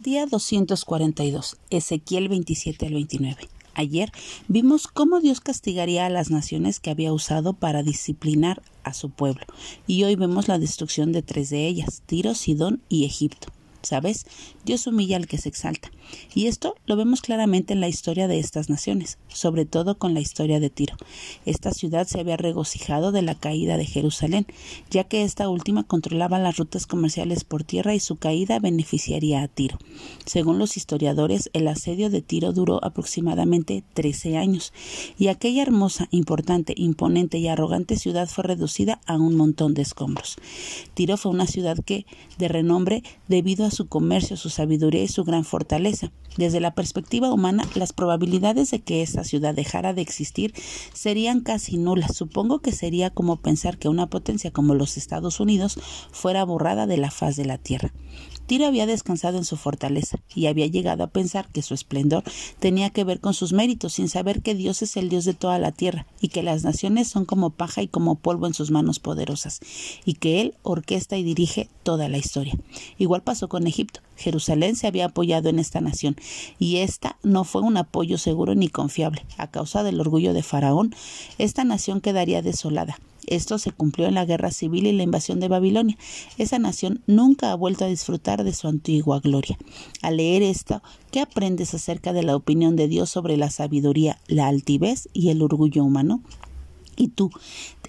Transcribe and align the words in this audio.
Día 0.00 0.26
242, 0.26 1.56
Ezequiel 1.70 2.28
27 2.28 2.86
al 2.86 2.94
29. 2.94 3.48
Ayer 3.74 4.12
vimos 4.46 4.86
cómo 4.86 5.18
Dios 5.18 5.40
castigaría 5.40 6.06
a 6.06 6.08
las 6.08 6.30
naciones 6.30 6.78
que 6.78 6.90
había 6.90 7.12
usado 7.12 7.52
para 7.52 7.82
disciplinar 7.82 8.62
a 8.84 8.94
su 8.94 9.10
pueblo, 9.10 9.44
y 9.88 10.04
hoy 10.04 10.14
vemos 10.14 10.46
la 10.46 10.60
destrucción 10.60 11.10
de 11.10 11.22
tres 11.22 11.50
de 11.50 11.66
ellas, 11.66 12.02
Tiro, 12.06 12.36
Sidón 12.36 12.80
y 12.88 13.06
Egipto. 13.06 13.48
¿Sabes? 13.88 14.26
Dios 14.66 14.86
humilla 14.86 15.16
al 15.16 15.26
que 15.26 15.38
se 15.38 15.48
exalta. 15.48 15.90
Y 16.34 16.46
esto 16.46 16.74
lo 16.84 16.94
vemos 16.96 17.22
claramente 17.22 17.72
en 17.72 17.80
la 17.80 17.88
historia 17.88 18.28
de 18.28 18.38
estas 18.38 18.68
naciones, 18.68 19.16
sobre 19.28 19.64
todo 19.64 19.96
con 19.96 20.12
la 20.12 20.20
historia 20.20 20.60
de 20.60 20.68
Tiro. 20.68 20.94
Esta 21.46 21.72
ciudad 21.72 22.06
se 22.06 22.20
había 22.20 22.36
regocijado 22.36 23.12
de 23.12 23.22
la 23.22 23.34
caída 23.34 23.78
de 23.78 23.86
Jerusalén, 23.86 24.46
ya 24.90 25.04
que 25.04 25.22
esta 25.22 25.48
última 25.48 25.84
controlaba 25.84 26.38
las 26.38 26.58
rutas 26.58 26.86
comerciales 26.86 27.44
por 27.44 27.64
tierra 27.64 27.94
y 27.94 28.00
su 28.00 28.16
caída 28.16 28.58
beneficiaría 28.58 29.42
a 29.42 29.48
Tiro. 29.48 29.78
Según 30.26 30.58
los 30.58 30.76
historiadores, 30.76 31.48
el 31.54 31.66
asedio 31.66 32.10
de 32.10 32.20
Tiro 32.20 32.52
duró 32.52 32.84
aproximadamente 32.84 33.84
13 33.94 34.36
años, 34.36 34.74
y 35.18 35.28
aquella 35.28 35.62
hermosa, 35.62 36.08
importante, 36.10 36.74
imponente 36.76 37.38
y 37.38 37.48
arrogante 37.48 37.96
ciudad 37.96 38.28
fue 38.28 38.44
reducida 38.44 39.00
a 39.06 39.16
un 39.16 39.34
montón 39.34 39.72
de 39.72 39.80
escombros. 39.80 40.36
Tiro 40.92 41.16
fue 41.16 41.32
una 41.32 41.46
ciudad 41.46 41.78
que, 41.82 42.04
de 42.36 42.48
renombre, 42.48 43.02
debido 43.28 43.64
a 43.64 43.70
su 43.70 43.77
comercio, 43.86 44.36
su 44.36 44.50
sabiduría 44.50 45.02
y 45.02 45.08
su 45.08 45.22
gran 45.22 45.44
fortaleza. 45.44 46.10
Desde 46.36 46.58
la 46.58 46.74
perspectiva 46.74 47.32
humana, 47.32 47.64
las 47.74 47.92
probabilidades 47.92 48.70
de 48.72 48.80
que 48.80 49.02
esa 49.02 49.22
ciudad 49.22 49.54
dejara 49.54 49.94
de 49.94 50.02
existir 50.02 50.54
serían 50.92 51.40
casi 51.40 51.76
nulas. 51.76 52.16
Supongo 52.16 52.58
que 52.58 52.72
sería 52.72 53.10
como 53.10 53.36
pensar 53.36 53.78
que 53.78 53.88
una 53.88 54.08
potencia 54.08 54.50
como 54.50 54.74
los 54.74 54.96
Estados 54.96 55.38
Unidos 55.38 55.78
fuera 56.10 56.44
borrada 56.44 56.86
de 56.86 56.96
la 56.96 57.10
faz 57.10 57.36
de 57.36 57.44
la 57.44 57.58
Tierra. 57.58 57.92
Tiro 58.48 58.64
había 58.64 58.86
descansado 58.86 59.36
en 59.36 59.44
su 59.44 59.58
fortaleza 59.58 60.20
y 60.34 60.46
había 60.46 60.66
llegado 60.66 61.04
a 61.04 61.08
pensar 61.08 61.48
que 61.48 61.60
su 61.60 61.74
esplendor 61.74 62.24
tenía 62.58 62.88
que 62.88 63.04
ver 63.04 63.20
con 63.20 63.34
sus 63.34 63.52
méritos, 63.52 63.92
sin 63.92 64.08
saber 64.08 64.40
que 64.40 64.54
Dios 64.54 64.80
es 64.80 64.96
el 64.96 65.10
Dios 65.10 65.26
de 65.26 65.34
toda 65.34 65.58
la 65.58 65.70
tierra 65.70 66.06
y 66.22 66.28
que 66.28 66.42
las 66.42 66.64
naciones 66.64 67.08
son 67.08 67.26
como 67.26 67.50
paja 67.50 67.82
y 67.82 67.88
como 67.88 68.14
polvo 68.14 68.46
en 68.46 68.54
sus 68.54 68.70
manos 68.70 69.00
poderosas, 69.00 69.60
y 70.06 70.14
que 70.14 70.40
Él 70.40 70.54
orquesta 70.62 71.18
y 71.18 71.24
dirige 71.24 71.68
toda 71.82 72.08
la 72.08 72.16
historia. 72.16 72.54
Igual 72.96 73.22
pasó 73.22 73.50
con 73.50 73.66
Egipto. 73.66 74.00
Jerusalén 74.16 74.76
se 74.76 74.86
había 74.86 75.04
apoyado 75.04 75.50
en 75.50 75.58
esta 75.58 75.82
nación, 75.82 76.16
y 76.58 76.78
esta 76.78 77.18
no 77.22 77.44
fue 77.44 77.60
un 77.60 77.76
apoyo 77.76 78.16
seguro 78.16 78.54
ni 78.54 78.70
confiable. 78.70 79.26
A 79.36 79.48
causa 79.50 79.82
del 79.82 80.00
orgullo 80.00 80.32
de 80.32 80.42
Faraón, 80.42 80.94
esta 81.36 81.64
nación 81.64 82.00
quedaría 82.00 82.40
desolada 82.40 82.98
esto 83.30 83.58
se 83.58 83.72
cumplió 83.72 84.06
en 84.06 84.14
la 84.14 84.24
guerra 84.24 84.50
civil 84.50 84.86
y 84.86 84.92
la 84.92 85.02
invasión 85.02 85.40
de 85.40 85.48
Babilonia. 85.48 85.96
Esa 86.36 86.58
nación 86.58 87.02
nunca 87.06 87.52
ha 87.52 87.54
vuelto 87.54 87.84
a 87.84 87.88
disfrutar 87.88 88.44
de 88.44 88.52
su 88.52 88.68
antigua 88.68 89.20
gloria. 89.20 89.58
Al 90.02 90.18
leer 90.18 90.42
esto, 90.42 90.82
¿qué 91.10 91.20
aprendes 91.20 91.74
acerca 91.74 92.12
de 92.12 92.22
la 92.22 92.36
opinión 92.36 92.76
de 92.76 92.88
Dios 92.88 93.10
sobre 93.10 93.36
la 93.36 93.50
sabiduría, 93.50 94.18
la 94.26 94.48
altivez 94.48 95.08
y 95.12 95.30
el 95.30 95.42
orgullo 95.42 95.84
humano? 95.84 96.22
¿Y 96.96 97.08
tú, 97.08 97.30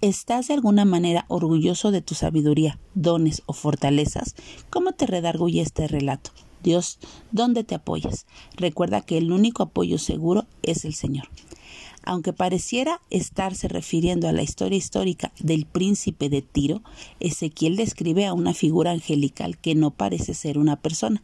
estás 0.00 0.48
de 0.48 0.54
alguna 0.54 0.84
manera 0.84 1.26
orgulloso 1.28 1.90
de 1.90 2.00
tu 2.00 2.14
sabiduría, 2.14 2.78
dones 2.94 3.42
o 3.46 3.52
fortalezas? 3.52 4.34
¿Cómo 4.70 4.92
te 4.92 5.06
redarguye 5.06 5.60
este 5.60 5.86
relato? 5.88 6.30
Dios, 6.62 6.98
¿dónde 7.30 7.62
te 7.62 7.74
apoyas? 7.74 8.24
Recuerda 8.56 9.02
que 9.02 9.18
el 9.18 9.30
único 9.30 9.62
apoyo 9.62 9.98
seguro 9.98 10.46
es 10.62 10.86
el 10.86 10.94
Señor. 10.94 11.28
Aunque 12.06 12.34
pareciera 12.34 13.00
estarse 13.08 13.66
refiriendo 13.66 14.28
a 14.28 14.32
la 14.32 14.42
historia 14.42 14.76
histórica 14.76 15.32
del 15.38 15.64
príncipe 15.64 16.28
de 16.28 16.42
Tiro, 16.42 16.82
Ezequiel 17.18 17.76
describe 17.76 18.26
a 18.26 18.34
una 18.34 18.52
figura 18.52 18.90
angelical 18.90 19.56
que 19.56 19.74
no 19.74 19.90
parece 19.90 20.34
ser 20.34 20.58
una 20.58 20.76
persona. 20.76 21.22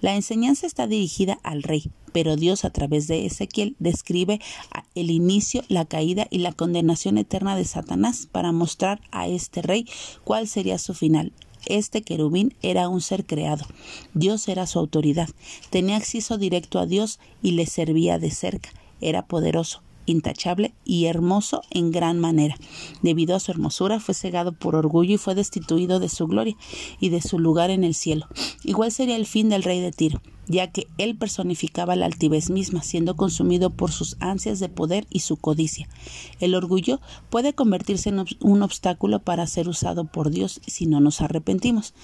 La 0.00 0.14
enseñanza 0.14 0.68
está 0.68 0.86
dirigida 0.86 1.40
al 1.42 1.64
rey, 1.64 1.90
pero 2.12 2.36
Dios 2.36 2.64
a 2.64 2.70
través 2.70 3.08
de 3.08 3.26
Ezequiel 3.26 3.74
describe 3.80 4.40
el 4.94 5.10
inicio, 5.10 5.64
la 5.68 5.84
caída 5.84 6.28
y 6.30 6.38
la 6.38 6.52
condenación 6.52 7.18
eterna 7.18 7.56
de 7.56 7.64
Satanás 7.64 8.28
para 8.30 8.52
mostrar 8.52 9.00
a 9.10 9.26
este 9.26 9.62
rey 9.62 9.86
cuál 10.22 10.46
sería 10.46 10.78
su 10.78 10.94
final, 10.94 11.32
este 11.66 12.02
querubín 12.02 12.54
era 12.62 12.88
un 12.88 13.00
ser 13.00 13.26
creado. 13.26 13.66
Dios 14.14 14.48
era 14.48 14.66
su 14.66 14.78
autoridad. 14.78 15.28
Tenía 15.68 15.96
acceso 15.96 16.38
directo 16.38 16.78
a 16.78 16.86
Dios 16.86 17.18
y 17.42 17.50
le 17.52 17.66
servía 17.66 18.18
de 18.18 18.30
cerca. 18.30 18.70
Era 19.02 19.26
poderoso 19.26 19.82
intachable 20.06 20.72
y 20.84 21.06
hermoso 21.06 21.62
en 21.70 21.90
gran 21.90 22.18
manera. 22.18 22.56
Debido 23.02 23.36
a 23.36 23.40
su 23.40 23.50
hermosura 23.52 24.00
fue 24.00 24.14
cegado 24.14 24.52
por 24.52 24.74
orgullo 24.74 25.14
y 25.14 25.18
fue 25.18 25.34
destituido 25.34 26.00
de 26.00 26.08
su 26.08 26.26
gloria 26.26 26.56
y 27.00 27.10
de 27.10 27.20
su 27.20 27.38
lugar 27.38 27.70
en 27.70 27.84
el 27.84 27.94
cielo. 27.94 28.26
Igual 28.64 28.92
sería 28.92 29.16
el 29.16 29.26
fin 29.26 29.48
del 29.48 29.62
rey 29.62 29.80
de 29.80 29.92
Tiro 29.92 30.20
ya 30.50 30.66
que 30.72 30.88
él 30.98 31.16
personificaba 31.16 31.94
la 31.94 32.06
altivez 32.06 32.50
misma, 32.50 32.82
siendo 32.82 33.14
consumido 33.14 33.70
por 33.70 33.92
sus 33.92 34.16
ansias 34.18 34.58
de 34.58 34.68
poder 34.68 35.06
y 35.08 35.20
su 35.20 35.36
codicia. 35.36 35.88
El 36.40 36.56
orgullo 36.56 37.00
puede 37.30 37.54
convertirse 37.54 38.08
en 38.08 38.24
un 38.40 38.62
obstáculo 38.62 39.20
para 39.20 39.46
ser 39.46 39.68
usado 39.68 40.06
por 40.06 40.30
Dios 40.30 40.60
si 40.66 40.86
no 40.86 40.98
nos 40.98 41.20
arrepentimos. 41.20 41.94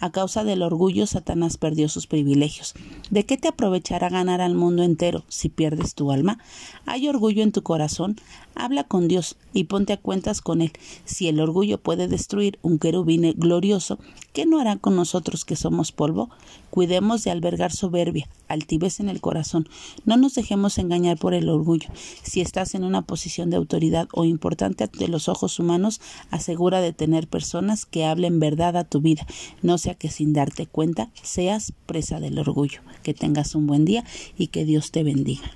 A 0.00 0.10
causa 0.10 0.44
del 0.44 0.62
orgullo, 0.62 1.06
Satanás 1.06 1.56
perdió 1.56 1.88
sus 1.88 2.06
privilegios. 2.06 2.74
¿De 3.10 3.24
qué 3.24 3.38
te 3.38 3.48
aprovechará 3.48 4.10
ganar 4.10 4.42
al 4.42 4.54
mundo 4.54 4.82
entero 4.82 5.24
si 5.28 5.48
pierdes 5.48 5.94
tu 5.94 6.12
alma? 6.12 6.38
¿Hay 6.84 7.08
orgullo 7.08 7.42
en 7.42 7.52
tu 7.52 7.62
corazón? 7.62 8.16
Habla 8.54 8.84
con 8.84 9.08
Dios 9.08 9.36
y 9.54 9.64
ponte 9.64 9.94
a 9.94 9.96
cuentas 9.96 10.42
con 10.42 10.60
Él. 10.60 10.72
Si 11.06 11.28
el 11.28 11.40
orgullo 11.40 11.78
puede 11.78 12.06
destruir 12.06 12.58
un 12.60 12.78
querubín 12.78 13.32
glorioso, 13.36 13.98
¿qué 14.34 14.44
no 14.44 14.60
hará 14.60 14.76
con 14.76 14.94
nosotros 14.94 15.46
que 15.46 15.56
somos 15.56 15.90
polvo? 15.90 16.28
Cuidemos 16.74 17.22
de 17.22 17.30
albergar 17.30 17.70
soberbia, 17.70 18.28
altivez 18.48 18.98
en 18.98 19.08
el 19.08 19.20
corazón. 19.20 19.68
No 20.06 20.16
nos 20.16 20.34
dejemos 20.34 20.76
engañar 20.78 21.16
por 21.16 21.32
el 21.32 21.48
orgullo. 21.48 21.88
Si 22.24 22.40
estás 22.40 22.74
en 22.74 22.82
una 22.82 23.02
posición 23.02 23.48
de 23.48 23.54
autoridad 23.54 24.08
o 24.12 24.24
importante 24.24 24.82
ante 24.82 25.06
los 25.06 25.28
ojos 25.28 25.60
humanos, 25.60 26.00
asegura 26.32 26.80
de 26.80 26.92
tener 26.92 27.28
personas 27.28 27.86
que 27.86 28.04
hablen 28.04 28.40
verdad 28.40 28.76
a 28.76 28.82
tu 28.82 29.00
vida, 29.00 29.24
no 29.62 29.78
sea 29.78 29.94
que 29.94 30.10
sin 30.10 30.32
darte 30.32 30.66
cuenta 30.66 31.12
seas 31.22 31.72
presa 31.86 32.18
del 32.18 32.40
orgullo. 32.40 32.80
Que 33.04 33.14
tengas 33.14 33.54
un 33.54 33.68
buen 33.68 33.84
día 33.84 34.02
y 34.36 34.48
que 34.48 34.64
Dios 34.64 34.90
te 34.90 35.04
bendiga. 35.04 35.52